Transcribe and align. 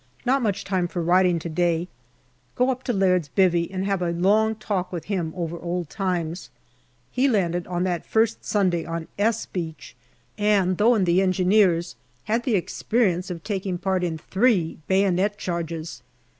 Not 0.25 0.41
much 0.41 0.63
time 0.63 0.87
for 0.87 0.99
writing 1.03 1.37
to 1.37 1.47
day. 1.47 1.87
Go 2.55 2.71
up 2.71 2.81
to 2.85 2.91
Laird's" 2.91 3.29
bivvy" 3.37 3.69
and 3.71 3.85
have 3.85 4.01
a 4.01 4.09
long 4.11 4.55
talk 4.55 4.91
with 4.91 5.05
him 5.05 5.31
over 5.37 5.59
old 5.59 5.91
times. 5.91 6.49
He 7.11 7.27
landed 7.27 7.67
on 7.67 7.83
that 7.83 8.03
first 8.07 8.43
Sunday 8.43 8.83
on" 8.83 9.07
S" 9.29 9.45
Beach, 9.45 9.95
and 10.39 10.79
though 10.79 10.95
in 10.95 11.03
the 11.03 11.21
Engineers, 11.21 11.97
had 12.23 12.45
the 12.45 12.55
experience 12.55 13.29
of 13.29 13.43
taking 13.43 13.77
part 13.77 14.03
in 14.03 14.17
three 14.17 14.79
bayonet 14.87 15.37
charges. 15.37 16.01